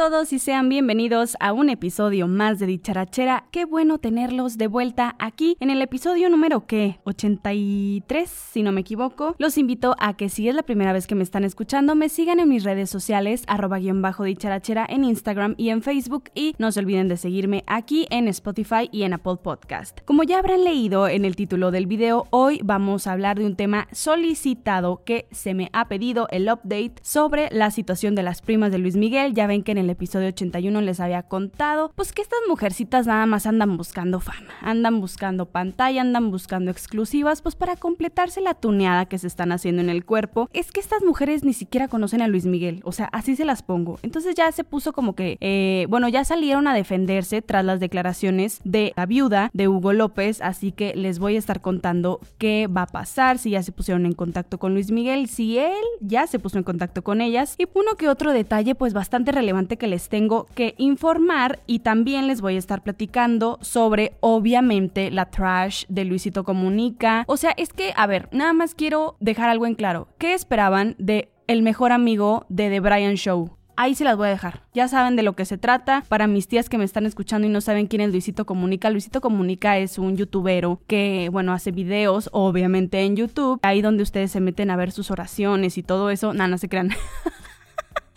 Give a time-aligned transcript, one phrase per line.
[0.00, 3.44] todos y sean bienvenidos a un episodio más de Dicharachera.
[3.50, 7.00] Qué bueno tenerlos de vuelta aquí en el episodio número ¿qué?
[7.04, 9.34] 83, si no me equivoco.
[9.36, 12.40] Los invito a que si es la primera vez que me están escuchando, me sigan
[12.40, 16.72] en mis redes sociales, arroba guion bajo dicharachera en Instagram y en Facebook y no
[16.72, 20.00] se olviden de seguirme aquí en Spotify y en Apple Podcast.
[20.06, 23.54] Como ya habrán leído en el título del video, hoy vamos a hablar de un
[23.54, 28.72] tema solicitado que se me ha pedido el update sobre la situación de las primas
[28.72, 29.34] de Luis Miguel.
[29.34, 33.26] Ya ven que en el episodio 81 les había contado, pues que estas mujercitas nada
[33.26, 39.06] más andan buscando fama, andan buscando pantalla, andan buscando exclusivas, pues para completarse la tuneada
[39.06, 40.48] que se están haciendo en el cuerpo.
[40.52, 43.62] Es que estas mujeres ni siquiera conocen a Luis Miguel, o sea, así se las
[43.62, 43.98] pongo.
[44.02, 48.60] Entonces ya se puso como que, eh, bueno, ya salieron a defenderse tras las declaraciones
[48.64, 52.82] de la viuda de Hugo López, así que les voy a estar contando qué va
[52.82, 56.38] a pasar, si ya se pusieron en contacto con Luis Miguel, si él ya se
[56.38, 60.08] puso en contacto con ellas y uno que otro detalle pues bastante relevante que les
[60.08, 66.04] tengo que informar y también les voy a estar platicando sobre, obviamente, la trash de
[66.04, 67.24] Luisito Comunica.
[67.26, 70.06] O sea, es que, a ver, nada más quiero dejar algo en claro.
[70.18, 73.56] ¿Qué esperaban de el mejor amigo de The Brian Show?
[73.80, 74.62] ahí se las voy a dejar.
[74.74, 76.04] Ya saben de lo que se trata.
[76.06, 79.22] Para mis tías que me están escuchando y no saben quién es Luisito Comunica, Luisito
[79.22, 84.40] Comunica es un youtubero que, bueno, hace videos, obviamente en YouTube, ahí donde ustedes se
[84.40, 86.34] meten a ver sus oraciones y todo eso.
[86.34, 86.90] Nada, no se crean.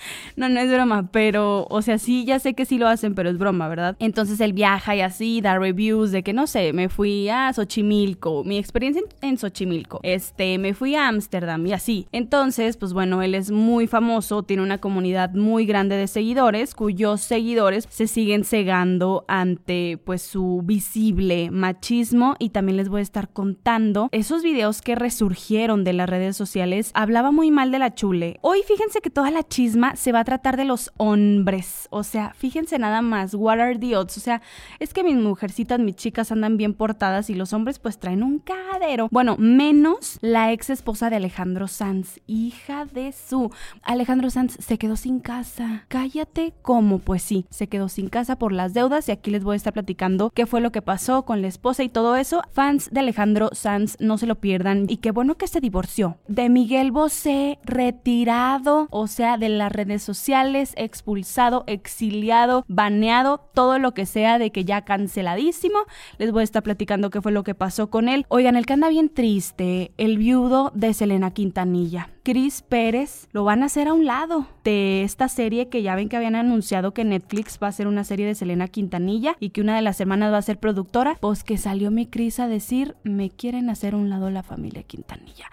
[0.36, 3.30] No, no es broma, pero, o sea, sí, ya sé que sí lo hacen, pero
[3.30, 3.96] es broma, ¿verdad?
[4.00, 8.44] Entonces él viaja y así, da reviews de que, no sé, me fui a Xochimilco,
[8.44, 12.08] mi experiencia en, Xochimilco, este, me fui a Ámsterdam y así.
[12.12, 17.22] Entonces, pues bueno, él es muy famoso, tiene una comunidad muy grande de seguidores, cuyos
[17.22, 23.30] seguidores se siguen cegando ante, pues, su visible machismo y también les voy a estar
[23.30, 26.92] contando esos videos que resurgieron de las redes sociales.
[26.94, 28.38] Hablaba muy mal de la chule.
[28.42, 31.88] Hoy fíjense que toda la chisma se va a tratar de los hombres.
[31.90, 34.18] O sea, fíjense nada más, what are the odds?
[34.18, 34.41] O sea,
[34.79, 38.40] es que mis mujercitas, mis chicas andan bien portadas y los hombres pues traen un
[38.40, 39.07] cadero.
[39.12, 43.51] Bueno, menos la ex esposa de Alejandro Sanz, hija de su.
[43.81, 45.85] Alejandro Sanz se quedó sin casa.
[45.88, 47.00] Cállate, ¿cómo?
[47.00, 49.73] Pues sí, se quedó sin casa por las deudas y aquí les voy a estar
[49.73, 52.41] platicando qué fue lo que pasó con la esposa y todo eso.
[52.51, 54.85] Fans de Alejandro Sanz, no se lo pierdan.
[54.88, 56.18] Y qué bueno que se divorció.
[56.28, 63.94] De Miguel Bosé, retirado, o sea, de la redes sociales, expulsado, exiliado, baneado, todo lo
[63.94, 65.79] que sea de que ya canceladísimo.
[66.17, 68.25] Les voy a estar platicando qué fue lo que pasó con él.
[68.29, 72.09] Oigan, el que anda bien triste, el viudo de Selena Quintanilla.
[72.23, 76.07] Chris Pérez lo van a hacer a un lado de esta serie que ya ven
[76.07, 79.59] que habían anunciado que Netflix va a hacer una serie de Selena Quintanilla y que
[79.59, 81.17] una de las hermanas va a ser productora.
[81.19, 84.83] Pues que salió mi Chris a decir, me quieren hacer a un lado la familia
[84.83, 85.50] Quintanilla.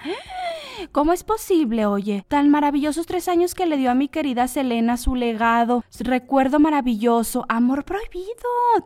[0.92, 2.24] ¿Cómo es posible, oye?
[2.28, 7.44] Tan maravillosos tres años que le dio a mi querida Selena su legado, recuerdo maravilloso,
[7.48, 8.34] amor prohibido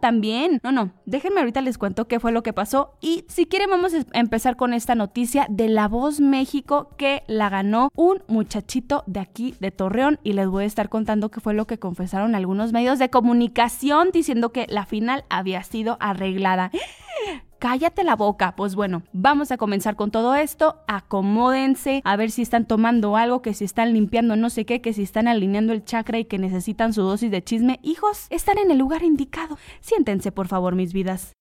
[0.01, 0.61] también.
[0.63, 3.95] No, no, déjenme ahorita les cuento qué fue lo que pasó y si quieren vamos
[3.95, 9.21] a empezar con esta noticia de La Voz México que la ganó un muchachito de
[9.21, 12.73] aquí de Torreón y les voy a estar contando qué fue lo que confesaron algunos
[12.73, 16.71] medios de comunicación diciendo que la final había sido arreglada.
[17.59, 18.57] Cállate la boca.
[18.57, 20.83] Pues bueno, vamos a comenzar con todo esto.
[20.87, 24.93] Acomódense, a ver si están tomando algo, que si están limpiando no sé qué, que
[24.93, 27.81] si están alineando el chakra y que necesitan su dosis de chisme.
[27.83, 29.59] Hijos, están en el lugar indicado.
[29.81, 31.33] Siéntense, por favor, mis vidas.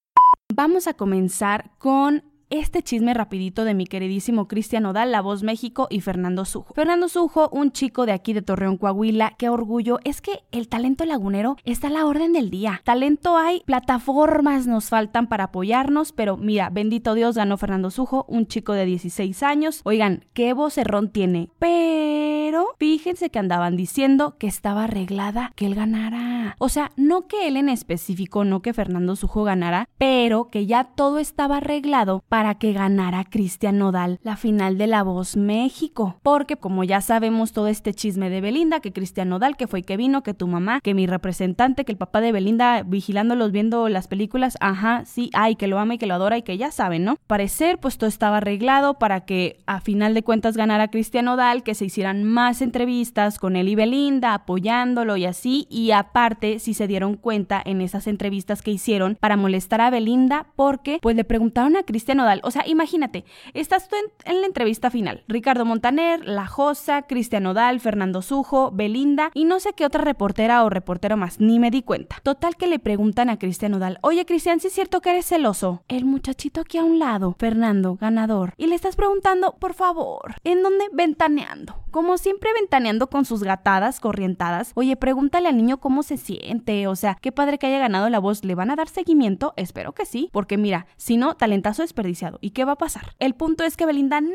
[0.54, 2.24] Vamos a comenzar con
[2.60, 6.74] este chisme rapidito de mi queridísimo Cristian Odal, La Voz México y Fernando Sujo.
[6.76, 11.04] Fernando Sujo, un chico de aquí de Torreón, Coahuila, qué orgullo, es que el talento
[11.06, 12.82] lagunero está a la orden del día.
[12.84, 18.46] Talento hay, plataformas nos faltan para apoyarnos, pero mira, bendito Dios, ganó Fernando Sujo, un
[18.46, 19.82] chico de 16 años.
[19.84, 21.50] Oigan, qué vocerrón tiene.
[21.58, 26.56] Pero fíjense que andaban diciendo que estaba arreglada que él ganara.
[26.60, 30.84] O sea, no que él en específico, no que Fernando Sujo ganara, pero que ya
[30.84, 36.20] todo estaba arreglado para para que ganara Cristian Nodal la final de La Voz México.
[36.24, 39.84] Porque como ya sabemos todo este chisme de Belinda, que Cristian Nodal, que fue y
[39.84, 43.88] que vino, que tu mamá, que mi representante, que el papá de Belinda vigilándolos viendo
[43.88, 46.70] las películas, ajá, sí, ay, que lo ama y que lo adora y que ya
[46.70, 47.16] saben, ¿no?
[47.28, 51.76] Parecer, pues todo estaba arreglado para que a final de cuentas ganara Cristian Nodal, que
[51.76, 56.88] se hicieran más entrevistas con él y Belinda, apoyándolo y así, y aparte, si se
[56.88, 61.78] dieron cuenta en esas entrevistas que hicieron para molestar a Belinda, porque pues le preguntaron
[61.78, 63.96] a Cristian Nodal, o sea, imagínate, estás tú
[64.26, 65.24] en, la entrevista final.
[65.28, 70.64] Ricardo Montaner, La Josa, Cristian Odal, Fernando Sujo, Belinda y no sé qué otra reportera
[70.64, 72.18] o reportero más, ni me di cuenta.
[72.24, 75.84] Total que le preguntan a Cristian Odal, oye Cristian, ¿sí es cierto que eres celoso?
[75.88, 78.54] El muchachito aquí a un lado, Fernando, ganador.
[78.58, 80.86] Y le estás preguntando, por favor, ¿en dónde?
[80.92, 84.72] Ventaneando como siempre ventaneando con sus gatadas, corrientadas.
[84.74, 88.18] Oye, pregúntale al niño cómo se siente, o sea, qué padre que haya ganado la
[88.18, 89.54] voz, ¿le van a dar seguimiento?
[89.58, 92.40] Espero que sí, porque mira, si no, talentazo desperdiciado.
[92.42, 93.14] ¿Y qué va a pasar?
[93.20, 94.32] El punto es que Belinda, no,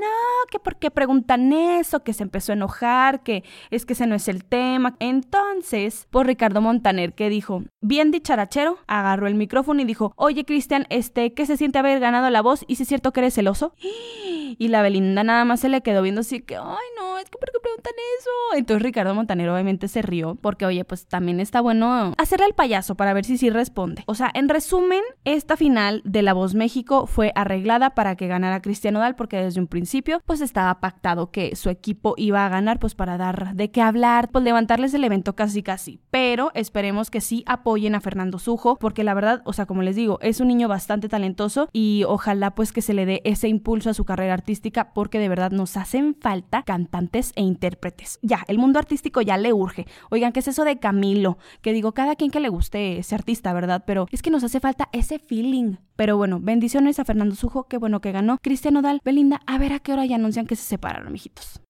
[0.52, 4.14] que por qué preguntan eso, que se empezó a enojar, que es que ese no
[4.14, 4.94] es el tema.
[5.00, 10.86] Entonces, por Ricardo Montaner, que dijo, bien dicharachero, agarró el micrófono y dijo, oye Cristian,
[10.90, 12.64] este, ¿qué se siente haber ganado la voz?
[12.68, 13.74] ¿Y si es cierto que eres celoso?
[14.60, 17.38] Y la Belinda nada más se le quedó viendo así que, ay no, es que
[17.52, 18.58] ¿por preguntan eso?
[18.58, 22.94] Entonces Ricardo Montaner obviamente se rió porque, oye, pues también está bueno hacerle al payaso
[22.94, 24.02] para ver si sí responde.
[24.06, 28.62] O sea, en resumen, esta final de La Voz México fue arreglada para que ganara
[28.62, 32.78] Cristiano Dal porque desde un principio pues estaba pactado que su equipo iba a ganar
[32.78, 36.00] pues para dar de qué hablar, pues levantarles el evento casi casi.
[36.10, 39.96] Pero esperemos que sí apoyen a Fernando Sujo porque la verdad, o sea, como les
[39.96, 43.90] digo, es un niño bastante talentoso y ojalá pues que se le dé ese impulso
[43.90, 48.18] a su carrera artística porque de verdad nos hacen falta cantantes e intérpretes.
[48.20, 49.86] Ya, el mundo artístico ya le urge.
[50.10, 51.38] Oigan, ¿qué es eso de Camilo?
[51.62, 53.84] Que digo, cada quien que le guste ese artista, ¿verdad?
[53.86, 55.76] Pero es que nos hace falta ese feeling.
[55.96, 58.38] Pero bueno, bendiciones a Fernando Sujo, qué bueno que ganó.
[58.42, 61.60] Cristiano Dal, Belinda, a ver a qué hora ya anuncian que se separaron, mijitos.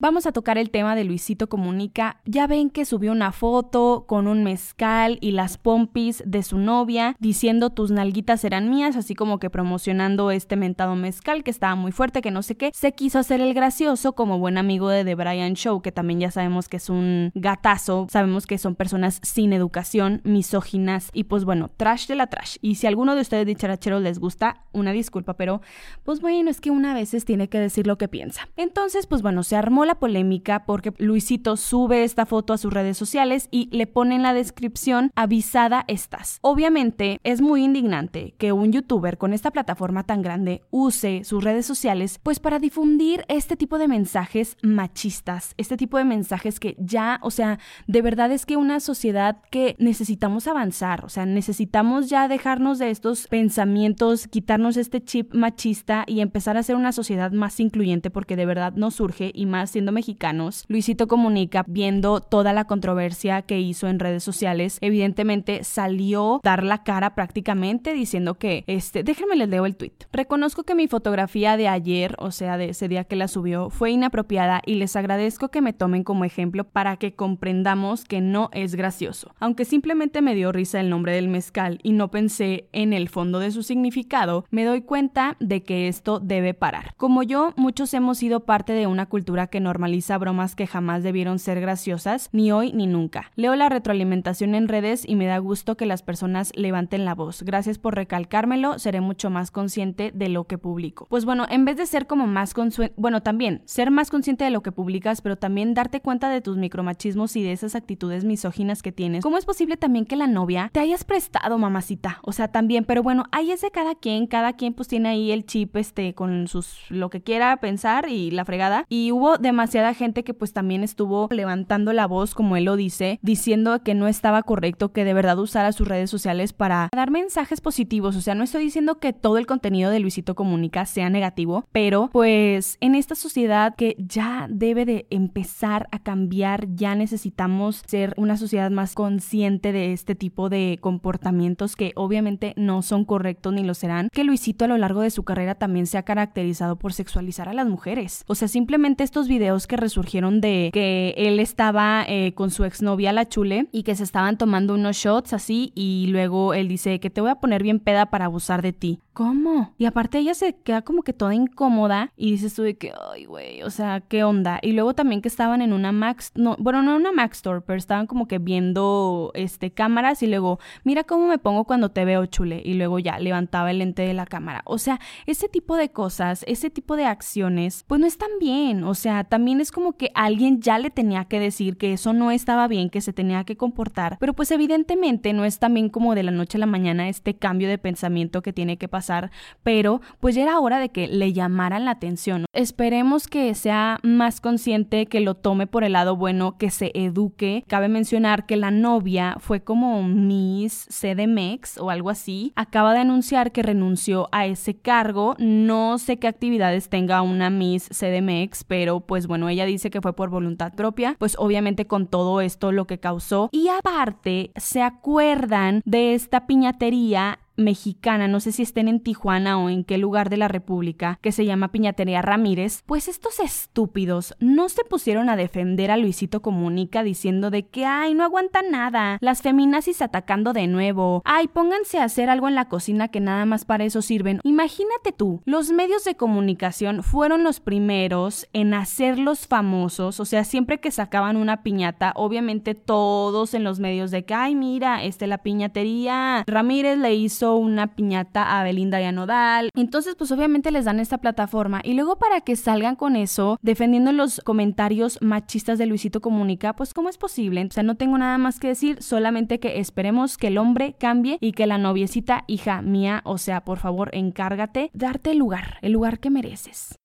[0.00, 2.20] Vamos a tocar el tema de Luisito Comunica.
[2.24, 7.16] Ya ven que subió una foto con un mezcal y las pompis de su novia
[7.18, 11.90] diciendo tus nalguitas eran mías, así como que promocionando este mentado mezcal que estaba muy
[11.90, 12.70] fuerte, que no sé qué.
[12.72, 16.30] Se quiso hacer el gracioso como buen amigo de The Brian Show, que también ya
[16.30, 18.06] sabemos que es un gatazo.
[18.08, 22.58] Sabemos que son personas sin educación, misóginas y pues bueno, trash de la trash.
[22.62, 25.60] Y si alguno de ustedes dicharacheros les gusta, una disculpa, pero
[26.04, 28.48] pues bueno, es que una veces tiene que decir lo que piensa.
[28.56, 32.96] Entonces, pues bueno, se armó la polémica porque Luisito sube esta foto a sus redes
[32.96, 36.38] sociales y le pone en la descripción avisada estás.
[36.42, 41.66] Obviamente es muy indignante que un youtuber con esta plataforma tan grande use sus redes
[41.66, 47.18] sociales pues para difundir este tipo de mensajes machistas, este tipo de mensajes que ya,
[47.22, 52.28] o sea, de verdad es que una sociedad que necesitamos avanzar, o sea, necesitamos ya
[52.28, 57.58] dejarnos de estos pensamientos, quitarnos este chip machista y empezar a ser una sociedad más
[57.60, 63.42] incluyente porque de verdad nos surge y más mexicanos, Luisito Comunica, viendo toda la controversia
[63.42, 69.36] que hizo en redes sociales, evidentemente salió dar la cara prácticamente diciendo que, este, déjenme
[69.36, 69.92] les leo el tweet.
[70.12, 73.90] Reconozco que mi fotografía de ayer, o sea, de ese día que la subió, fue
[73.90, 78.74] inapropiada y les agradezco que me tomen como ejemplo para que comprendamos que no es
[78.74, 79.34] gracioso.
[79.40, 83.38] Aunque simplemente me dio risa el nombre del mezcal y no pensé en el fondo
[83.38, 86.94] de su significado, me doy cuenta de que esto debe parar.
[86.96, 91.38] Como yo, muchos hemos sido parte de una cultura que normaliza bromas que jamás debieron
[91.38, 93.30] ser graciosas, ni hoy ni nunca.
[93.36, 97.42] Leo la retroalimentación en redes y me da gusto que las personas levanten la voz.
[97.42, 101.06] Gracias por recalcármelo, seré mucho más consciente de lo que publico.
[101.10, 104.50] Pues bueno, en vez de ser como más consciente, bueno, también ser más consciente de
[104.50, 108.82] lo que publicas, pero también darte cuenta de tus micromachismos y de esas actitudes misóginas
[108.82, 109.22] que tienes.
[109.22, 112.20] ¿Cómo es posible también que la novia te hayas prestado, mamacita?
[112.22, 115.30] O sea, también, pero bueno, ahí es de cada quien, cada quien pues tiene ahí
[115.30, 118.86] el chip este con sus lo que quiera pensar y la fregada.
[118.88, 122.76] Y hubo de demasiada gente que pues también estuvo levantando la voz, como él lo
[122.76, 127.10] dice, diciendo que no estaba correcto que de verdad usara sus redes sociales para dar
[127.10, 128.14] mensajes positivos.
[128.14, 132.08] O sea, no estoy diciendo que todo el contenido de Luisito Comunica sea negativo, pero
[132.12, 138.36] pues en esta sociedad que ya debe de empezar a cambiar, ya necesitamos ser una
[138.36, 143.74] sociedad más consciente de este tipo de comportamientos que obviamente no son correctos ni lo
[143.74, 147.48] serán, que Luisito a lo largo de su carrera también se ha caracterizado por sexualizar
[147.48, 148.22] a las mujeres.
[148.28, 153.12] O sea, simplemente estos videos que resurgieron de que él estaba eh, con su exnovia
[153.12, 157.10] la chule y que se estaban tomando unos shots así y luego él dice que
[157.10, 159.00] te voy a poner bien peda para abusar de ti.
[159.12, 159.74] ¿Cómo?
[159.78, 163.24] Y aparte ella se queda como que toda incómoda y dices tú de que, ay,
[163.24, 164.60] güey, o sea, ¿qué onda?
[164.62, 167.60] Y luego también que estaban en una Max, no, bueno, no en una Max Store,
[167.66, 172.04] pero estaban como que viendo este cámaras y luego, mira cómo me pongo cuando te
[172.04, 174.62] veo chule y luego ya levantaba el lente de la cámara.
[174.66, 178.84] O sea, ese tipo de cosas, ese tipo de acciones, pues no están bien.
[178.84, 182.30] O sea, también es como que alguien ya le tenía que decir que eso no
[182.30, 186.22] estaba bien, que se tenía que comportar, pero pues evidentemente no es también como de
[186.22, 189.30] la noche a la mañana este cambio de pensamiento que tiene que pasar
[189.62, 192.46] pero pues ya era hora de que le llamaran la atención.
[192.52, 197.64] Esperemos que sea más consciente, que lo tome por el lado bueno, que se eduque.
[197.68, 202.52] Cabe mencionar que la novia fue como Miss CDMX o algo así.
[202.56, 205.34] Acaba de anunciar que renunció a ese cargo.
[205.38, 210.16] No sé qué actividades tenga una Miss CDMX, pero pues bueno, ella dice que fue
[210.16, 213.50] por voluntad propia, pues obviamente con todo esto lo que causó.
[213.52, 219.68] Y aparte, ¿se acuerdan de esta piñatería mexicana, no sé si estén en Tijuana o
[219.68, 224.68] en qué lugar de la República, que se llama Piñatería Ramírez, pues estos estúpidos no
[224.68, 229.42] se pusieron a defender a Luisito Comunica diciendo de que, ay, no aguanta nada, las
[229.42, 233.64] feminazis atacando de nuevo, ay, pónganse a hacer algo en la cocina que nada más
[233.64, 234.40] para eso sirven.
[234.44, 240.78] Imagínate tú, los medios de comunicación fueron los primeros en hacerlos famosos, o sea, siempre
[240.78, 245.38] que sacaban una piñata, obviamente todos en los medios de que, ay, mira, este la
[245.38, 249.70] piñatería, Ramírez le hizo una piñata a Belinda y a Nodal.
[249.74, 254.12] Entonces, pues obviamente les dan esta plataforma y luego para que salgan con eso, defendiendo
[254.12, 257.66] los comentarios machistas de Luisito Comunica, pues ¿cómo es posible?
[257.68, 261.38] O sea, no tengo nada más que decir, solamente que esperemos que el hombre cambie
[261.40, 265.92] y que la noviecita, hija mía, o sea, por favor, encárgate, darte el lugar, el
[265.92, 266.98] lugar que mereces.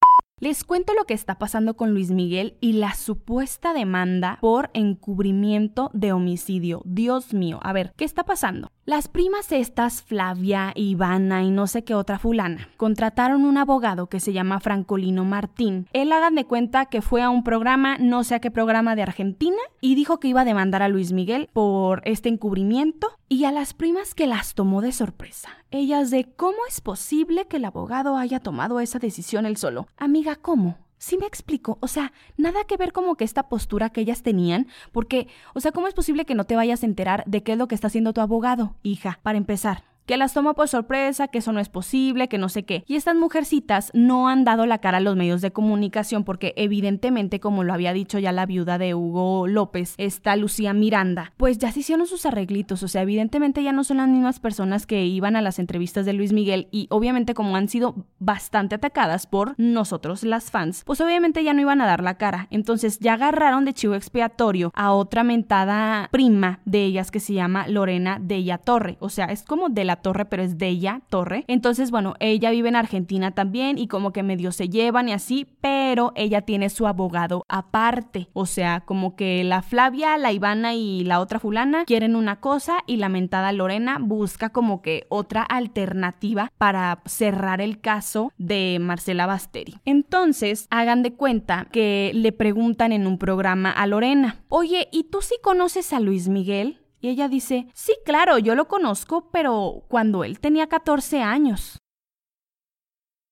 [0.43, 5.89] Les cuento lo que está pasando con Luis Miguel y la supuesta demanda por encubrimiento
[5.93, 6.81] de homicidio.
[6.83, 8.69] Dios mío, a ver, ¿qué está pasando?
[8.85, 14.19] Las primas estas, Flavia, Ivana y no sé qué otra fulana, contrataron un abogado que
[14.19, 15.87] se llama Francolino Martín.
[15.93, 19.03] Él hagan de cuenta que fue a un programa, no sé a qué programa de
[19.03, 23.53] Argentina, y dijo que iba a demandar a Luis Miguel por este encubrimiento y a
[23.53, 25.49] las primas que las tomó de sorpresa.
[25.71, 29.87] Ellas de cómo es posible que el abogado haya tomado esa decisión él solo.
[29.95, 30.82] Amiga, ¿cómo?
[31.05, 34.67] Sí me explico, o sea, nada que ver como que esta postura que ellas tenían,
[34.93, 37.57] porque, o sea, ¿cómo es posible que no te vayas a enterar de qué es
[37.57, 39.19] lo que está haciendo tu abogado, hija?
[39.21, 42.63] Para empezar, que las toma por sorpresa, que eso no es posible, que no sé
[42.63, 42.83] qué.
[42.87, 47.39] Y estas mujercitas no han dado la cara a los medios de comunicación porque evidentemente,
[47.39, 51.71] como lo había dicho ya la viuda de Hugo López, esta Lucía Miranda, pues ya
[51.71, 55.35] se hicieron sus arreglitos, o sea, evidentemente ya no son las mismas personas que iban
[55.35, 60.23] a las entrevistas de Luis Miguel y obviamente como han sido bastante atacadas por nosotros
[60.23, 62.47] las fans, pues obviamente ya no iban a dar la cara.
[62.51, 67.67] Entonces ya agarraron de chivo expiatorio a otra mentada prima de ellas que se llama
[67.67, 71.45] Lorena Della Torre, o sea, es como de la Torre, pero es de ella, Torre.
[71.47, 75.47] Entonces, bueno, ella vive en Argentina también y como que medio se llevan y así,
[75.61, 78.29] pero ella tiene su abogado aparte.
[78.33, 82.79] O sea, como que la Flavia, la Ivana y la otra fulana quieren una cosa
[82.87, 89.25] y la mentada Lorena busca como que otra alternativa para cerrar el caso de Marcela
[89.25, 89.75] Basteri.
[89.85, 95.21] Entonces, hagan de cuenta que le preguntan en un programa a Lorena, oye, ¿y tú
[95.21, 96.82] sí conoces a Luis Miguel?
[97.03, 101.77] Y ella dice, sí, claro, yo lo conozco, pero cuando él tenía 14 años.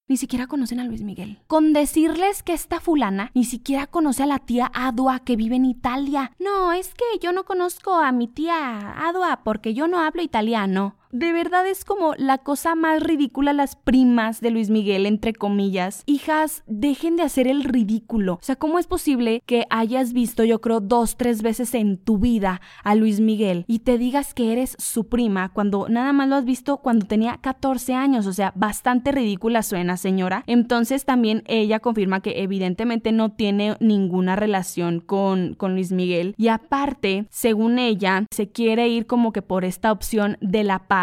[0.09, 1.39] Ni siquiera conocen a Luis Miguel.
[1.47, 5.63] Con decirles que esta fulana ni siquiera conoce a la tía Adua que vive en
[5.63, 6.33] Italia.
[6.37, 10.97] No, es que yo no conozco a mi tía Adua porque yo no hablo italiano.
[11.12, 16.03] De verdad es como la cosa más ridícula las primas de Luis Miguel, entre comillas.
[16.06, 18.36] Hijas, dejen de hacer el ridículo.
[18.36, 22.18] O sea, ¿cómo es posible que hayas visto, yo creo, dos, tres veces en tu
[22.18, 26.36] vida a Luis Miguel y te digas que eres su prima cuando nada más lo
[26.36, 28.25] has visto cuando tenía 14 años?
[28.25, 30.46] O sea, bastante ridícula suena, señora.
[30.48, 36.36] Entonces también ella confirma que evidentemente no tiene ninguna relación con, con Luis Miguel.
[36.38, 41.00] Y aparte, según ella, se quiere ir como que por esta opción de la paz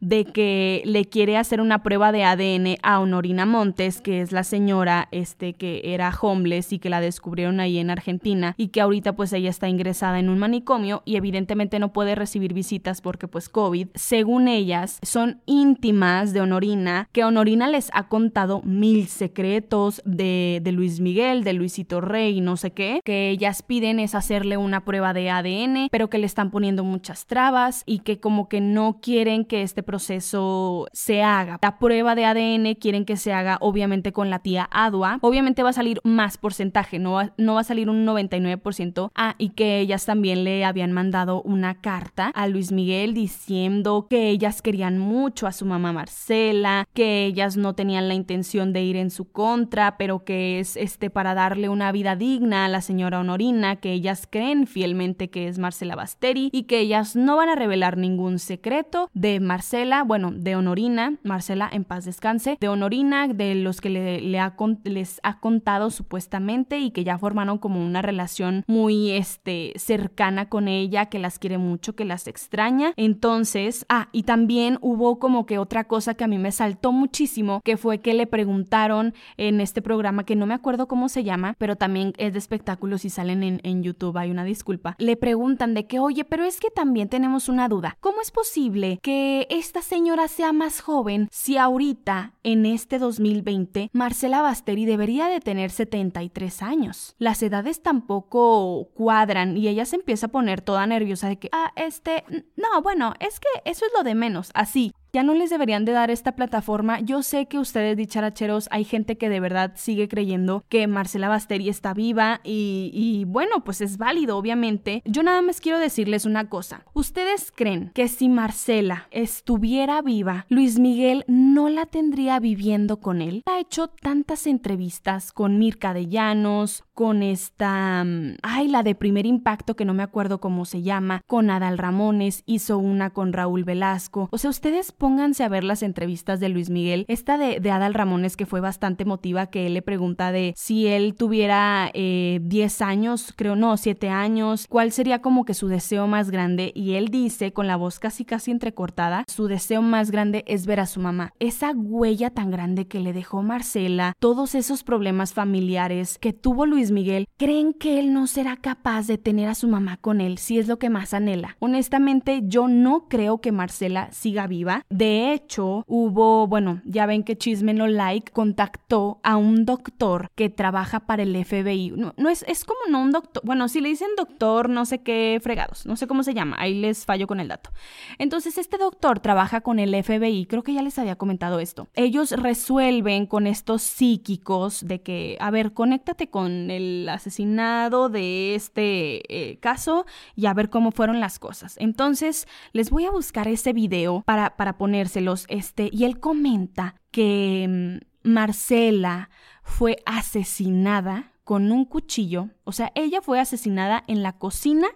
[0.00, 4.44] de que le quiere hacer una prueba de ADN a Honorina Montes, que es la
[4.44, 9.14] señora este que era homeless y que la descubrieron ahí en Argentina y que ahorita
[9.14, 13.48] pues ella está ingresada en un manicomio y evidentemente no puede recibir visitas porque pues
[13.48, 13.88] COVID.
[13.94, 20.72] Según ellas, son íntimas de Honorina, que Honorina les ha contado mil secretos de, de
[20.72, 25.12] Luis Miguel, de Luisito Rey, no sé qué, que ellas piden es hacerle una prueba
[25.12, 29.29] de ADN, pero que le están poniendo muchas trabas y que como que no quiere
[29.46, 31.58] que este proceso se haga.
[31.62, 35.18] La prueba de ADN quieren que se haga obviamente con la tía Adua.
[35.22, 39.10] Obviamente va a salir más porcentaje, no va, no va a salir un 99%.
[39.14, 44.28] Ah, y que ellas también le habían mandado una carta a Luis Miguel diciendo que
[44.30, 48.96] ellas querían mucho a su mamá Marcela, que ellas no tenían la intención de ir
[48.96, 53.20] en su contra, pero que es este para darle una vida digna a la señora
[53.20, 57.54] Honorina, que ellas creen fielmente que es Marcela Basteri y que ellas no van a
[57.54, 63.54] revelar ningún secreto de Marcela, bueno, de Honorina, Marcela en paz descanse, de Honorina, de
[63.54, 68.64] los que le, ha, les ha contado supuestamente y que ya formaron como una relación
[68.66, 72.94] muy este, cercana con ella, que las quiere mucho, que las extraña.
[72.96, 77.60] Entonces, ah, y también hubo como que otra cosa que a mí me saltó muchísimo,
[77.62, 81.56] que fue que le preguntaron en este programa, que no me acuerdo cómo se llama,
[81.58, 85.74] pero también es de espectáculos y salen en, en YouTube, hay una disculpa, le preguntan
[85.74, 89.48] de que, oye, pero es que también tenemos una duda, ¿cómo es posible que que
[89.50, 95.72] esta señora sea más joven si ahorita, en este 2020, Marcela Basteri debería de tener
[95.72, 97.16] 73 años.
[97.18, 101.72] Las edades tampoco cuadran y ella se empieza a poner toda nerviosa de que, ah,
[101.74, 102.22] este,
[102.56, 104.92] no, bueno, es que eso es lo de menos, así.
[105.12, 107.00] Ya no les deberían de dar esta plataforma.
[107.00, 111.68] Yo sé que ustedes, dicharacheros, hay gente que de verdad sigue creyendo que Marcela Basteri
[111.68, 115.02] está viva y, y bueno, pues es válido, obviamente.
[115.04, 116.84] Yo nada más quiero decirles una cosa.
[116.92, 123.42] ¿Ustedes creen que si Marcela estuviera viva, Luis Miguel no la tendría viviendo con él?
[123.46, 129.24] Ha hecho tantas entrevistas con Mirka de Llanos, con esta, mm, ay, la de primer
[129.24, 133.64] impacto que no me acuerdo cómo se llama, con Adal Ramones, hizo una con Raúl
[133.64, 134.28] Velasco.
[134.30, 137.06] O sea, ustedes pónganse a ver las entrevistas de Luis Miguel.
[137.08, 141.14] Esta de, Adal Ramones que fue bastante emotiva, que él le pregunta de si él
[141.14, 146.30] tuviera eh, 10 años, creo no, 7 años, cuál sería como que su deseo más
[146.30, 146.70] grande.
[146.74, 150.80] Y él dice, con la voz casi casi entrecortada, su deseo más grande es ver
[150.80, 151.32] a su mamá.
[151.38, 156.89] Esa huella tan grande que le dejó Marcela, todos esos problemas familiares que tuvo Luis
[156.90, 160.58] Miguel, ¿creen que él no será capaz de tener a su mamá con él si
[160.58, 161.56] es lo que más anhela?
[161.58, 164.84] Honestamente, yo no creo que Marcela siga viva.
[164.90, 170.50] De hecho, hubo, bueno, ya ven que Chisme No Like contactó a un doctor que
[170.50, 171.92] trabaja para el FBI.
[172.16, 175.38] No, es, es como no un doctor, bueno, si le dicen doctor, no sé qué
[175.42, 177.70] fregados, no sé cómo se llama, ahí les fallo con el dato.
[178.18, 181.88] Entonces, este doctor trabaja con el FBI, creo que ya les había comentado esto.
[181.94, 189.22] Ellos resuelven con estos psíquicos de que, a ver, conéctate con el asesinado de este
[189.28, 190.06] eh, caso
[190.36, 191.76] y a ver cómo fueron las cosas.
[191.78, 195.46] Entonces, les voy a buscar ese video para, para ponérselos.
[195.48, 199.30] Este, y él comenta que mm, Marcela
[199.62, 202.50] fue asesinada con un cuchillo.
[202.64, 204.88] O sea, ella fue asesinada en la cocina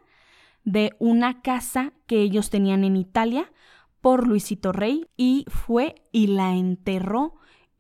[0.65, 3.51] de una casa que ellos tenían en Italia
[4.01, 7.37] por Luisito Rey y fue y la enterró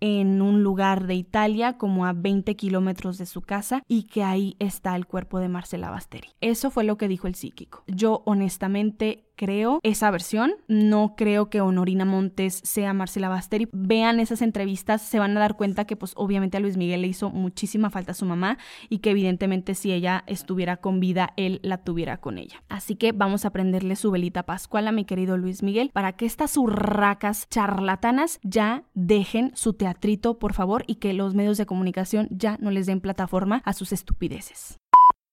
[0.06, 4.54] en un lugar de Italia como a 20 kilómetros de su casa y que ahí
[4.58, 6.28] está el cuerpo de Marcela Basteri.
[6.42, 7.84] Eso fue lo que dijo el psíquico.
[7.86, 10.54] Yo honestamente creo esa versión.
[10.68, 13.68] No creo que Honorina Montes sea Marcela Basteri.
[13.72, 17.08] Vean esas entrevistas, se van a dar cuenta que pues obviamente a Luis Miguel le
[17.08, 21.60] hizo muchísima falta a su mamá y que evidentemente si ella estuviera con vida, él
[21.62, 22.62] la tuviera con ella.
[22.68, 26.26] Así que vamos a prenderle su velita pascual a mi querido Luis Miguel para que
[26.26, 32.28] estas urracas charlatanas ya dejen su teatrito, por favor, y que los medios de comunicación
[32.30, 34.78] ya no les den plataforma a sus estupideces.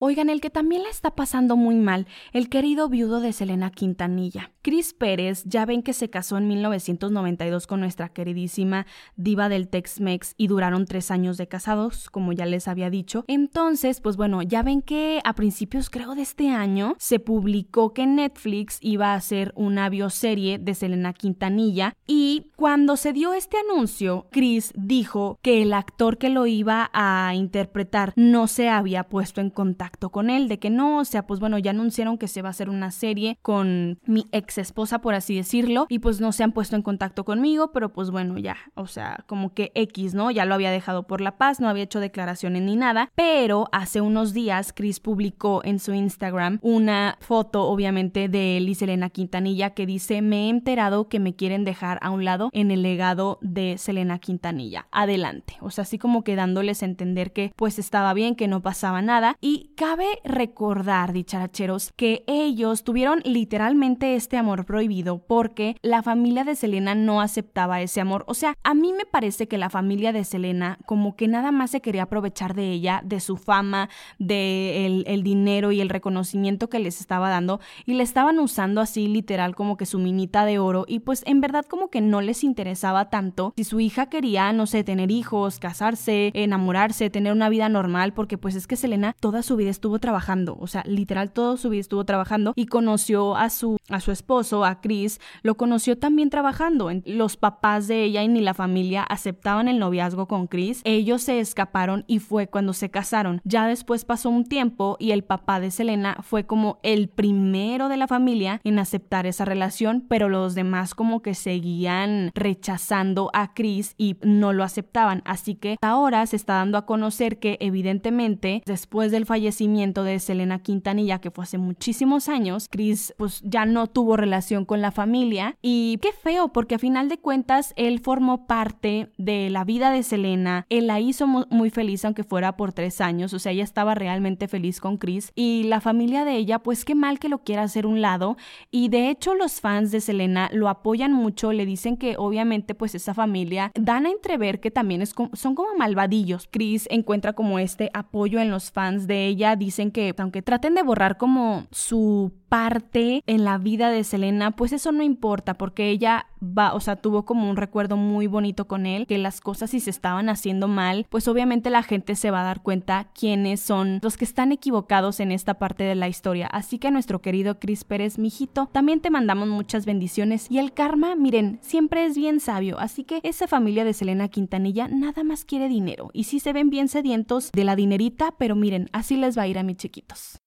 [0.04, 4.50] Oigan, el que también la está pasando muy mal, el querido viudo de Selena Quintanilla.
[4.64, 10.34] Chris Pérez, ya ven que se casó en 1992 con nuestra queridísima diva del Tex-Mex
[10.38, 13.26] y duraron tres años de casados, como ya les había dicho.
[13.28, 18.08] Entonces, pues bueno, ya ven que a principios creo de este año se publicó que
[18.08, 24.26] Netflix iba a hacer una bioserie de Selena Quintanilla y cuando se dio este anuncio,
[24.32, 29.52] Chris dijo que el actor que lo iba a interpretar no se había puesto en
[29.52, 32.50] contacto con él, de que no, o sea, pues bueno, ya anunciaron que se va
[32.50, 36.44] a hacer una serie con mi ex esposa, por así decirlo, y pues no se
[36.44, 40.32] han puesto en contacto conmigo, pero pues bueno, ya, o sea, como que X, ¿no?
[40.32, 44.02] Ya lo había dejado por la paz, no había hecho declaraciones ni nada, pero hace
[44.02, 49.86] unos días Chris publicó en su Instagram una foto, obviamente, de Liz Selena Quintanilla que
[49.86, 53.78] dice, me he enterado que me quieren dejar a un lado en el legado de
[53.78, 54.88] Selena Quintanilla.
[54.92, 55.58] Adelante.
[55.62, 59.02] O sea, así como que dándoles a entender que pues estaba bien, que no pasaba
[59.02, 66.44] nada y Cabe recordar, dicharacheros, que ellos tuvieron literalmente este amor prohibido porque la familia
[66.44, 68.24] de Selena no aceptaba ese amor.
[68.28, 71.72] O sea, a mí me parece que la familia de Selena como que nada más
[71.72, 73.90] se quería aprovechar de ella, de su fama,
[74.20, 79.56] de dinero y el reconocimiento que les estaba dando y le estaban usando así literal
[79.56, 83.10] como que su minita de oro y pues en verdad como que no les interesaba
[83.10, 88.14] tanto si su hija quería, no sé, tener hijos, casarse, enamorarse, tener una vida normal
[88.14, 91.70] porque pues es que Selena toda su vida estuvo trabajando, o sea, literal todo su
[91.70, 96.30] vida estuvo trabajando y conoció a su, a su esposo, a Chris, lo conoció también
[96.30, 96.92] trabajando.
[97.06, 100.82] Los papás de ella y ni la familia aceptaban el noviazgo con Chris.
[100.84, 103.42] Ellos se escaparon y fue cuando se casaron.
[103.44, 107.98] Ya después pasó un tiempo y el papá de Selena fue como el primero de
[107.98, 113.96] la familia en aceptar esa relación, pero los demás como que seguían rechazando a Chris
[113.98, 115.22] y no lo aceptaban.
[115.26, 120.60] Así que ahora se está dando a conocer que evidentemente después del fallecimiento de Selena
[120.60, 125.56] Quintanilla, que fue hace muchísimos años, Chris pues ya no tuvo relación con la familia.
[125.62, 130.02] Y qué feo porque a final de cuentas él formó parte de la vida de
[130.02, 133.94] Selena, él la hizo muy feliz aunque fuera por tres años, o sea, ella estaba
[133.94, 135.32] realmente feliz con Chris.
[135.36, 138.38] Y la familia de ella pues qué mal que lo quiera hacer un lado.
[138.72, 142.96] Y de hecho los fans de Selena lo apoyan mucho, le dicen que obviamente pues
[142.96, 146.48] esa familia dan a entrever que también son como malvadillos.
[146.50, 150.84] Chris encuentra como este apoyo en los fans de ella dicen que aunque traten de
[150.84, 156.26] borrar como su parte en la vida de Selena, pues eso no importa porque ella
[156.44, 159.80] va, o sea, tuvo como un recuerdo muy bonito con él, que las cosas si
[159.80, 164.00] se estaban haciendo mal, pues obviamente la gente se va a dar cuenta quiénes son
[164.02, 166.46] los que están equivocados en esta parte de la historia.
[166.48, 170.74] Así que a nuestro querido Chris Pérez, mijito, también te mandamos muchas bendiciones y el
[170.74, 175.46] karma, miren, siempre es bien sabio, así que esa familia de Selena Quintanilla nada más
[175.46, 179.38] quiere dinero y sí se ven bien sedientos de la dinerita, pero miren, así les
[179.38, 180.42] va a ir a mis chiquitos.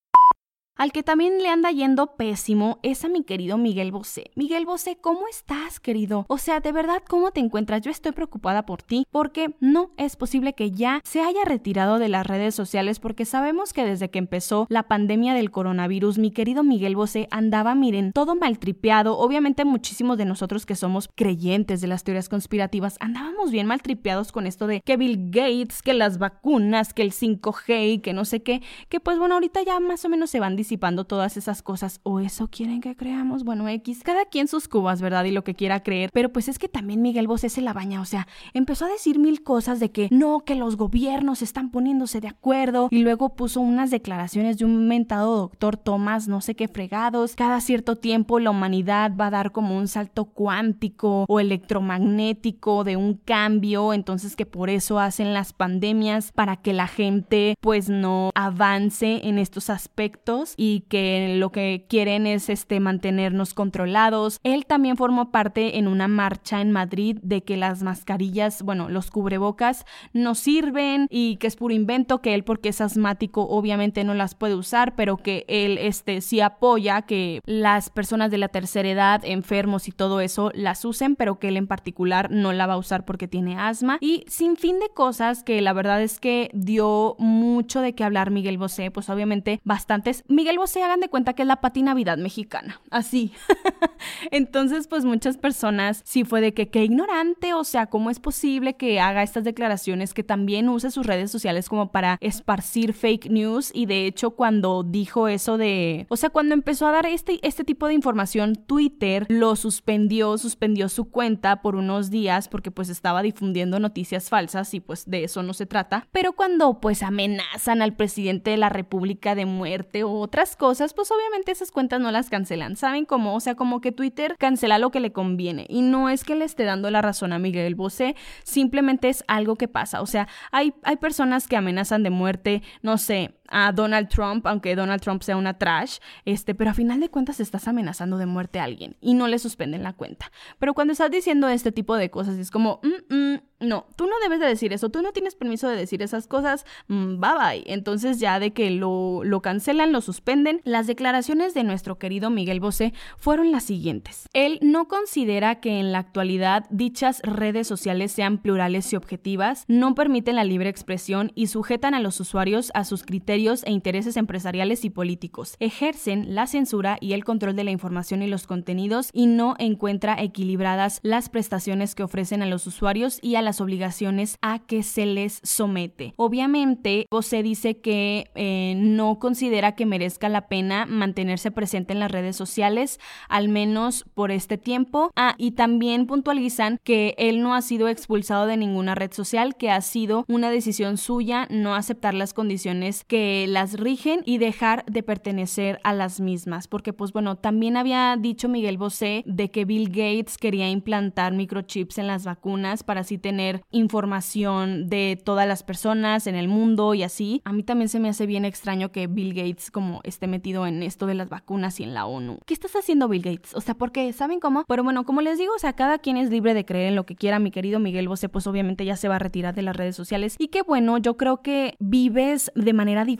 [0.77, 4.31] Al que también le anda yendo pésimo es a mi querido Miguel Bosé.
[4.35, 6.25] Miguel Bosé, ¿cómo estás, querido?
[6.27, 7.81] O sea, de verdad, ¿cómo te encuentras?
[7.81, 12.09] Yo estoy preocupada por ti porque no es posible que ya se haya retirado de
[12.09, 16.61] las redes sociales porque sabemos que desde que empezó la pandemia del coronavirus, mi querido
[16.61, 19.17] Miguel Bosé andaba, miren, todo maltripeado.
[19.17, 24.45] Obviamente muchísimos de nosotros que somos creyentes de las teorías conspirativas andábamos bien maltripeados con
[24.45, 28.61] esto de que Bill Gates, que las vacunas, que el 5G, que no sé qué,
[28.89, 32.19] que pues bueno, ahorita ya más o menos se van disipando todas esas cosas o
[32.19, 33.43] eso quieren que creamos.
[33.43, 35.23] Bueno, X, cada quien sus cubas, ¿verdad?
[35.25, 36.09] Y lo que quiera creer.
[36.11, 39.19] Pero pues es que también Miguel Bosé se la baña, o sea, empezó a decir
[39.19, 43.61] mil cosas de que no, que los gobiernos están poniéndose de acuerdo y luego puso
[43.61, 47.35] unas declaraciones de un mentado doctor Tomás, no sé qué fregados.
[47.35, 52.95] Cada cierto tiempo la humanidad va a dar como un salto cuántico o electromagnético de
[52.95, 58.31] un cambio, entonces que por eso hacen las pandemias para que la gente pues no
[58.33, 64.39] avance en estos aspectos y que lo que quieren es este mantenernos controlados.
[64.43, 69.11] Él también formó parte en una marcha en Madrid de que las mascarillas, bueno, los
[69.11, 74.13] cubrebocas no sirven y que es puro invento, que él porque es asmático obviamente no
[74.13, 78.89] las puede usar, pero que él este sí apoya que las personas de la tercera
[78.89, 82.73] edad, enfermos y todo eso las usen, pero que él en particular no la va
[82.73, 86.49] a usar porque tiene asma y sin fin de cosas que la verdad es que
[86.53, 90.23] dio mucho de qué hablar Miguel Bosé, pues obviamente bastantes
[90.57, 93.33] Bosé hagan de cuenta que es la pati Navidad mexicana, así.
[94.31, 98.75] Entonces, pues muchas personas sí fue de que qué ignorante, o sea, ¿cómo es posible
[98.75, 103.71] que haga estas declaraciones, que también use sus redes sociales como para esparcir fake news?
[103.73, 107.63] Y de hecho, cuando dijo eso de, o sea, cuando empezó a dar este, este
[107.63, 113.21] tipo de información, Twitter lo suspendió, suspendió su cuenta por unos días porque pues estaba
[113.21, 116.07] difundiendo noticias falsas y pues de eso no se trata.
[116.11, 121.09] Pero cuando pues amenazan al presidente de la República de muerte o otras cosas, pues
[121.11, 122.75] obviamente esas cuentas no las cancelan.
[122.75, 123.35] ¿Saben cómo?
[123.35, 125.65] O sea, como que Twitter cancela lo que le conviene.
[125.69, 129.55] Y no es que le esté dando la razón a Miguel Bosé, simplemente es algo
[129.55, 130.01] que pasa.
[130.01, 134.75] O sea, hay, hay personas que amenazan de muerte, no sé, a Donald Trump, aunque
[134.75, 138.59] Donald Trump sea una trash, este, pero a final de cuentas estás amenazando de muerte
[138.59, 140.31] a alguien y no le suspenden la cuenta.
[140.59, 144.13] Pero cuando estás diciendo este tipo de cosas es como, mm, mm, no, tú no
[144.21, 147.63] debes de decir eso, tú no tienes permiso de decir esas cosas, mm, bye bye.
[147.73, 152.59] Entonces ya de que lo, lo cancelan, lo suspenden, las declaraciones de nuestro querido Miguel
[152.59, 154.27] Bosé fueron las siguientes.
[154.33, 159.95] Él no considera que en la actualidad dichas redes sociales sean plurales y objetivas, no
[159.95, 164.85] permiten la libre expresión y sujetan a los usuarios a sus criterios e intereses empresariales
[164.85, 169.27] y políticos, ejercen la censura y el control de la información y los contenidos y
[169.27, 174.59] no encuentra equilibradas las prestaciones que ofrecen a los usuarios y a las obligaciones a
[174.59, 176.13] que se les somete.
[176.15, 182.11] Obviamente, José dice que eh, no considera que merezca la pena mantenerse presente en las
[182.11, 185.11] redes sociales, al menos por este tiempo.
[185.17, 189.71] Ah, y también puntualizan que él no ha sido expulsado de ninguna red social, que
[189.71, 195.03] ha sido una decisión suya no aceptar las condiciones que las rigen y dejar de
[195.03, 196.67] pertenecer a las mismas.
[196.67, 201.97] Porque, pues bueno, también había dicho Miguel Bosé de que Bill Gates quería implantar microchips
[201.97, 207.03] en las vacunas para así tener información de todas las personas en el mundo y
[207.03, 207.41] así.
[207.45, 210.83] A mí también se me hace bien extraño que Bill Gates como esté metido en
[210.83, 212.39] esto de las vacunas y en la ONU.
[212.45, 213.53] ¿Qué estás haciendo Bill Gates?
[213.55, 214.63] O sea, porque ¿saben cómo?
[214.67, 217.05] Pero bueno, como les digo, o sea, cada quien es libre de creer en lo
[217.05, 217.39] que quiera.
[217.39, 220.35] Mi querido Miguel Bosé, pues obviamente ya se va a retirar de las redes sociales.
[220.39, 223.14] Y qué bueno, yo creo que vives de manera diferente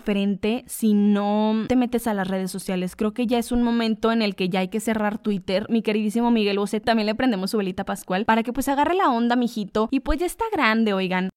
[0.68, 2.96] si no te metes a las redes sociales.
[2.96, 5.66] Creo que ya es un momento en el que ya hay que cerrar Twitter.
[5.70, 9.10] Mi queridísimo Miguel Bosé, también le prendemos su velita pascual para que pues agarre la
[9.10, 11.30] onda, mijito, y pues ya está grande, oigan.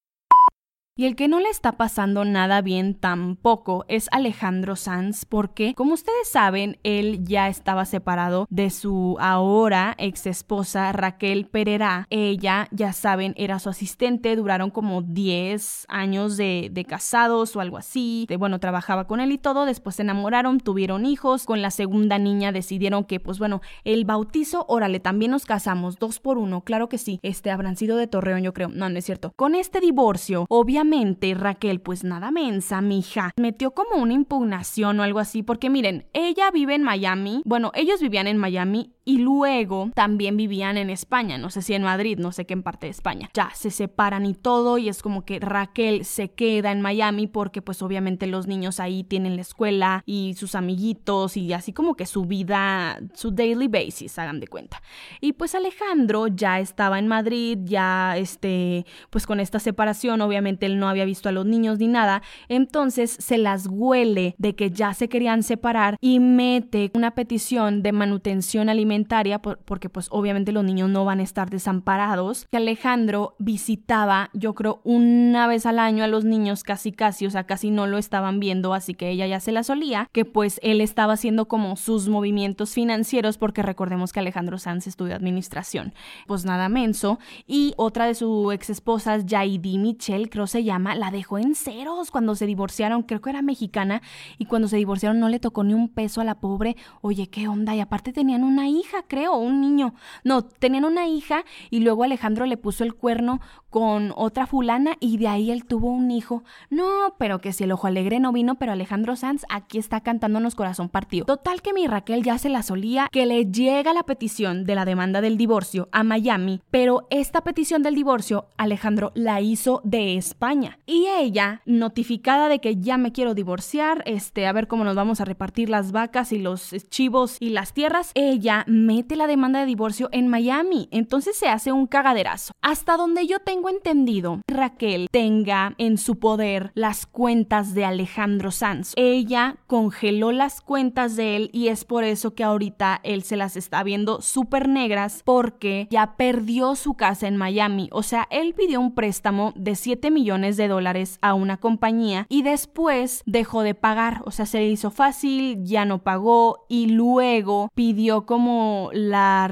[0.99, 5.93] Y el que no le está pasando nada bien tampoco es Alejandro Sanz, porque como
[5.93, 12.05] ustedes saben, él ya estaba separado de su ahora ex esposa Raquel Pereira.
[12.09, 18.25] Ella, ya saben, era su asistente, duraron como 10 años de, casados o algo así.
[18.27, 22.19] De, bueno, trabajaba con él y todo, después se enamoraron, tuvieron hijos, con la segunda
[22.19, 26.89] niña decidieron que, pues bueno, el bautizo, órale, también nos casamos, dos por uno, claro
[26.89, 29.31] que sí, este habrán sido de Torreón, yo creo, no, no es cierto.
[29.37, 30.88] Con este divorcio, obviamente,
[31.35, 36.51] Raquel, pues nada mensa, mija, metió como una impugnación o algo así, porque miren, ella
[36.51, 41.49] vive en Miami, bueno, ellos vivían en Miami y luego también vivían en España, no
[41.49, 43.31] sé si en Madrid, no sé qué en parte de España.
[43.33, 47.63] Ya se separan y todo y es como que Raquel se queda en Miami porque
[47.63, 52.05] pues obviamente los niños ahí tienen la escuela y sus amiguitos y así como que
[52.05, 54.79] su vida, su daily basis, hagan de cuenta.
[55.21, 60.77] Y pues Alejandro ya estaba en Madrid, ya este, pues con esta separación obviamente él
[60.77, 64.93] no había visto a los niños ni nada, entonces se las huele de que ya
[64.93, 70.89] se querían separar y mete una petición de manutención alimentaria porque pues obviamente los niños
[70.89, 76.07] no van a estar desamparados, que Alejandro visitaba, yo creo, una vez al año a
[76.07, 79.39] los niños casi casi, o sea, casi no lo estaban viendo, así que ella ya
[79.39, 84.19] se la solía, que pues él estaba haciendo como sus movimientos financieros, porque recordemos que
[84.19, 85.93] Alejandro Sanz estudió administración,
[86.27, 91.11] pues nada menso, y otra de sus ex esposas, Jaidi Michelle, creo se llama, la
[91.11, 94.01] dejó en ceros cuando se divorciaron, creo que era mexicana,
[94.37, 97.47] y cuando se divorciaron no le tocó ni un peso a la pobre, oye, qué
[97.47, 99.93] onda, y aparte tenían una hija, creo, un niño.
[100.23, 105.17] No, tenían una hija y luego Alejandro le puso el cuerno con otra fulana y
[105.17, 106.43] de ahí él tuvo un hijo.
[106.69, 110.55] No, pero que si el ojo alegre no vino, pero Alejandro Sanz aquí está cantándonos
[110.55, 111.25] corazón partido.
[111.25, 114.85] Total que mi Raquel ya se la solía, que le llega la petición de la
[114.85, 120.79] demanda del divorcio a Miami, pero esta petición del divorcio Alejandro la hizo de España.
[120.85, 125.21] Y ella, notificada de que ya me quiero divorciar, este, a ver cómo nos vamos
[125.21, 129.65] a repartir las vacas y los chivos y las tierras, ella mete la demanda de
[129.65, 130.87] divorcio en Miami.
[130.91, 132.53] Entonces se hace un cagaderazo.
[132.61, 138.93] Hasta donde yo tengo entendido, Raquel tenga en su poder las cuentas de Alejandro Sanz.
[138.95, 143.57] Ella congeló las cuentas de él y es por eso que ahorita él se las
[143.57, 147.89] está viendo súper negras porque ya perdió su casa en Miami.
[147.91, 152.43] O sea, él pidió un préstamo de 7 millones de dólares a una compañía y
[152.43, 154.21] después dejó de pagar.
[154.25, 159.49] O sea, se le hizo fácil, ya no pagó y luego pidió como la,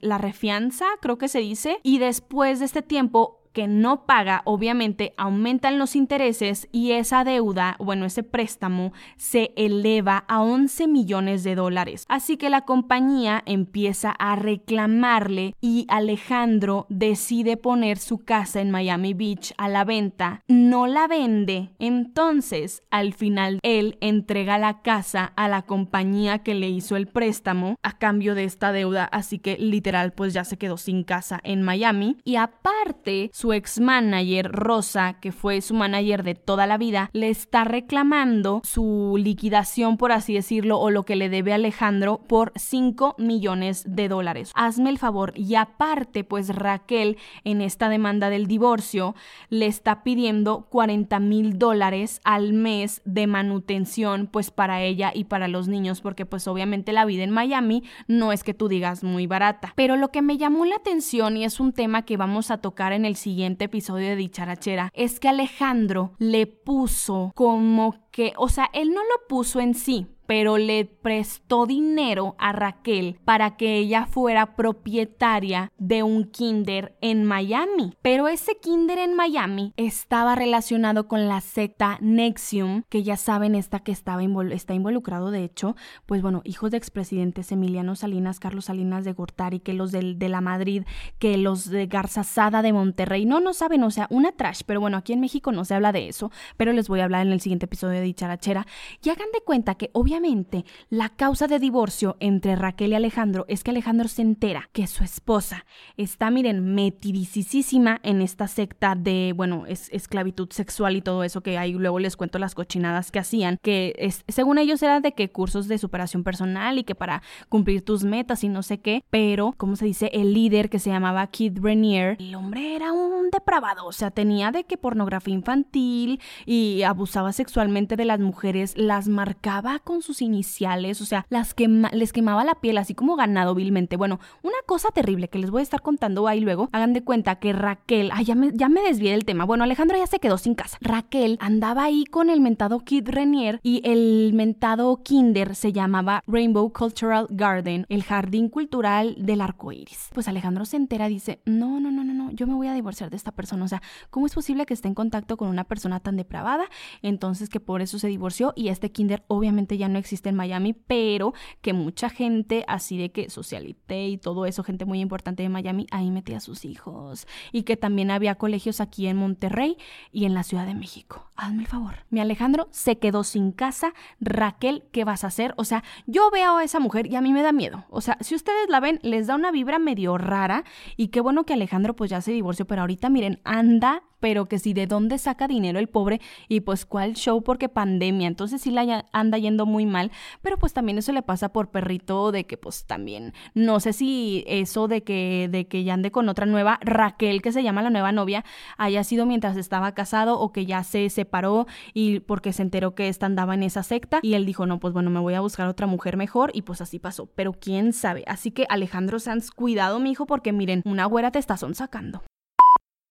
[0.00, 5.14] la refianza, creo que se dice, y después de este tiempo que no paga, obviamente
[5.16, 11.54] aumentan los intereses y esa deuda, bueno, ese préstamo se eleva a 11 millones de
[11.54, 12.04] dólares.
[12.06, 19.14] Así que la compañía empieza a reclamarle y Alejandro decide poner su casa en Miami
[19.14, 20.42] Beach a la venta.
[20.48, 21.70] No la vende.
[21.78, 27.76] Entonces, al final, él entrega la casa a la compañía que le hizo el préstamo
[27.82, 29.06] a cambio de esta deuda.
[29.06, 32.18] Así que literal, pues ya se quedó sin casa en Miami.
[32.22, 37.28] Y aparte, su ex manager, Rosa, que fue su manager de toda la vida, le
[37.28, 43.14] está reclamando su liquidación, por así decirlo, o lo que le debe Alejandro por 5
[43.18, 44.52] millones de dólares.
[44.54, 45.32] Hazme el favor.
[45.36, 49.14] Y aparte, pues Raquel, en esta demanda del divorcio,
[49.48, 55.48] le está pidiendo 40 mil dólares al mes de manutención, pues para ella y para
[55.48, 59.26] los niños, porque pues obviamente la vida en Miami no es que tú digas muy
[59.26, 59.72] barata.
[59.76, 62.92] Pero lo que me llamó la atención y es un tema que vamos a tocar
[62.92, 68.70] en el siguiente episodio de Dicharachera es que Alejandro le puso como que, o sea,
[68.72, 74.06] él no lo puso en sí, pero le prestó dinero a Raquel para que ella
[74.06, 77.94] fuera propietaria de un kinder en Miami.
[78.02, 83.80] Pero ese kinder en Miami estaba relacionado con la secta Nexium, que ya saben esta
[83.80, 84.16] que estaba
[84.50, 85.76] está involucrado de hecho,
[86.06, 90.28] pues bueno, hijos de expresidentes Emiliano Salinas, Carlos Salinas de Gortari, que los de, de
[90.28, 90.84] la Madrid,
[91.18, 94.96] que los de Garzazada de Monterrey, no, no saben, o sea, una trash, pero bueno,
[94.96, 97.40] aquí en México no se habla de eso, pero les voy a hablar en el
[97.40, 98.66] siguiente episodio de Dicharachera,
[99.02, 103.62] y hagan de cuenta que obviamente la causa de divorcio entre Raquel y Alejandro es
[103.62, 105.66] que Alejandro se entera que su esposa
[105.96, 111.58] está, miren, metidicísima en esta secta de, bueno, es esclavitud sexual y todo eso que
[111.58, 115.30] ahí luego les cuento las cochinadas que hacían, que es, según ellos era de que
[115.30, 119.54] cursos de superación personal y que para cumplir tus metas y no sé qué, pero,
[119.56, 123.86] como se dice, el líder que se llamaba Kid Renier, el hombre era un depravado,
[123.86, 129.78] o sea, tenía de que pornografía infantil y abusaba sexualmente de las mujeres, las marcaba
[129.78, 131.54] con sus iniciales, o sea, las
[131.92, 133.96] les quemaba la piel así como ganado vilmente.
[133.96, 136.68] Bueno, una cosa terrible que les voy a estar contando ahí luego.
[136.72, 139.44] Hagan de cuenta que Raquel, ay, ya me, ya me desvié del tema.
[139.44, 140.78] Bueno, Alejandro ya se quedó sin casa.
[140.80, 146.72] Raquel andaba ahí con el mentado Kid Renier y el mentado Kinder se llamaba Rainbow
[146.72, 150.10] Cultural Garden, el jardín cultural del arco iris.
[150.14, 153.10] Pues Alejandro se entera, dice: No, no, no, no, no, yo me voy a divorciar
[153.10, 153.64] de esta persona.
[153.64, 156.64] O sea, ¿cómo es posible que esté en contacto con una persona tan depravada?
[157.02, 160.74] Entonces, que por eso se divorció y este kinder obviamente ya no existe en Miami,
[160.74, 165.48] pero que mucha gente así de que socialité y todo eso, gente muy importante de
[165.48, 169.76] Miami, ahí metía a sus hijos y que también había colegios aquí en Monterrey
[170.12, 171.30] y en la Ciudad de México.
[171.36, 172.04] Hazme el favor.
[172.10, 173.94] Mi Alejandro se quedó sin casa.
[174.20, 175.54] Raquel, ¿qué vas a hacer?
[175.56, 177.84] O sea, yo veo a esa mujer y a mí me da miedo.
[177.90, 180.64] O sea, si ustedes la ven, les da una vibra medio rara
[180.96, 184.58] y qué bueno que Alejandro pues ya se divorció, pero ahorita miren, anda pero que
[184.58, 188.70] si de dónde saca dinero el pobre y pues cuál show porque pandemia, entonces sí
[188.70, 192.56] la anda yendo muy mal, pero pues también eso le pasa por perrito de que
[192.56, 196.78] pues también no sé si eso de que de que ya ande con otra nueva
[196.82, 198.44] Raquel que se llama la nueva novia
[198.76, 203.08] haya sido mientras estaba casado o que ya se separó y porque se enteró que
[203.08, 205.68] esta andaba en esa secta y él dijo, "No, pues bueno, me voy a buscar
[205.68, 208.24] otra mujer mejor" y pues así pasó, pero quién sabe.
[208.26, 212.22] Así que Alejandro Sanz, cuidado, mi hijo, porque miren, una güera te está sacando.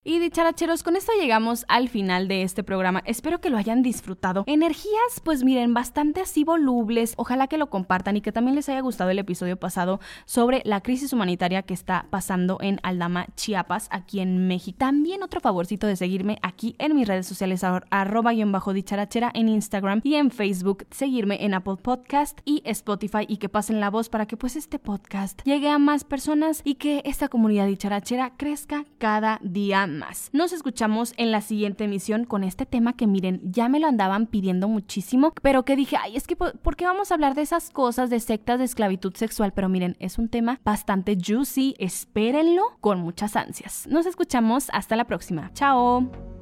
[0.07, 3.01] Y dicharacheros, con esto llegamos al final de este programa.
[3.07, 4.43] Espero que lo hayan disfrutado.
[4.45, 7.15] Energías, pues miren, bastante así volubles.
[7.17, 10.81] Ojalá que lo compartan y que también les haya gustado el episodio pasado sobre la
[10.81, 14.77] crisis humanitaria que está pasando en Aldama, Chiapas, aquí en México.
[14.77, 19.31] También otro favorcito de seguirme aquí en mis redes sociales, arroba y en bajo dicharachera
[19.33, 20.85] en Instagram y en Facebook.
[20.91, 24.77] Seguirme en Apple Podcast y Spotify y que pasen la voz para que pues este
[24.77, 30.29] podcast llegue a más personas y que esta comunidad dicharachera crezca cada día más.
[30.33, 34.27] Nos escuchamos en la siguiente emisión con este tema que miren, ya me lo andaban
[34.27, 37.69] pidiendo muchísimo, pero que dije, ay, es que ¿por qué vamos a hablar de esas
[37.69, 39.53] cosas de sectas de esclavitud sexual?
[39.53, 43.87] Pero miren, es un tema bastante juicy, espérenlo con muchas ansias.
[43.87, 45.51] Nos escuchamos hasta la próxima.
[45.53, 46.34] Chao.